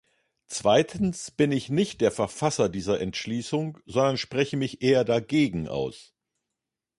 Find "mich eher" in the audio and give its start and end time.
4.57-5.03